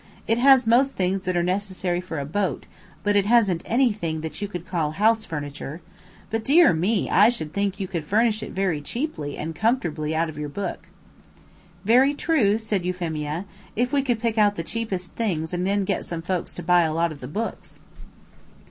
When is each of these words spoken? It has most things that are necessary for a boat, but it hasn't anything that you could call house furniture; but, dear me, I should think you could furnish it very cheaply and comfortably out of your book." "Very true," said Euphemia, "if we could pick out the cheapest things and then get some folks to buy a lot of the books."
It 0.27 0.39
has 0.39 0.65
most 0.65 0.95
things 0.95 1.25
that 1.25 1.37
are 1.37 1.43
necessary 1.43 2.01
for 2.01 2.17
a 2.17 2.25
boat, 2.25 2.65
but 3.03 3.15
it 3.15 3.27
hasn't 3.27 3.61
anything 3.65 4.21
that 4.21 4.41
you 4.41 4.47
could 4.47 4.65
call 4.65 4.93
house 4.93 5.25
furniture; 5.25 5.79
but, 6.31 6.43
dear 6.43 6.73
me, 6.73 7.07
I 7.07 7.29
should 7.29 7.53
think 7.53 7.79
you 7.79 7.87
could 7.87 8.03
furnish 8.03 8.41
it 8.41 8.49
very 8.51 8.81
cheaply 8.81 9.37
and 9.37 9.53
comfortably 9.55 10.15
out 10.15 10.27
of 10.27 10.39
your 10.39 10.49
book." 10.49 10.89
"Very 11.85 12.15
true," 12.15 12.57
said 12.57 12.83
Euphemia, 12.83 13.45
"if 13.75 13.93
we 13.93 14.01
could 14.01 14.17
pick 14.19 14.39
out 14.39 14.55
the 14.55 14.63
cheapest 14.63 15.13
things 15.13 15.53
and 15.53 15.67
then 15.67 15.83
get 15.85 16.03
some 16.03 16.23
folks 16.23 16.55
to 16.55 16.63
buy 16.63 16.81
a 16.81 16.95
lot 16.95 17.11
of 17.11 17.19
the 17.19 17.27
books." 17.27 17.77